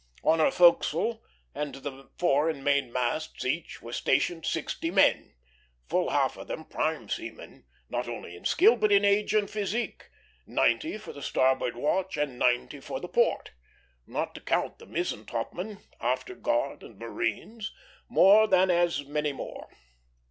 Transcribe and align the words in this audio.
On 0.23 0.39
her 0.39 0.49
forecastle, 0.49 1.23
and 1.53 1.75
to 1.75 1.79
the 1.79 2.09
fore 2.17 2.49
and 2.49 2.63
main 2.63 2.91
masts, 2.91 3.45
each, 3.45 3.83
were 3.83 3.93
stationed 3.93 4.47
sixty 4.47 4.89
men, 4.89 5.35
full 5.87 6.09
half 6.09 6.37
of 6.37 6.47
them 6.47 6.65
prime 6.65 7.07
seamen, 7.07 7.65
not 7.87 8.07
only 8.07 8.35
in 8.35 8.43
skill, 8.43 8.75
but 8.75 8.91
in 8.91 9.05
age 9.05 9.35
and 9.35 9.47
physique 9.47 10.09
ninety 10.47 10.97
for 10.97 11.13
the 11.13 11.21
starboard 11.21 11.75
watch, 11.75 12.17
and 12.17 12.39
ninety 12.39 12.79
for 12.79 12.99
the 12.99 13.07
port; 13.07 13.51
not 14.07 14.33
to 14.33 14.41
count 14.41 14.79
the 14.79 14.87
mizzen 14.87 15.23
topmen, 15.23 15.83
after 15.99 16.33
guard, 16.33 16.81
and 16.81 16.97
marines, 16.97 17.71
more 18.09 18.47
than 18.47 18.71
as 18.71 19.05
many 19.05 19.31
more. 19.33 19.67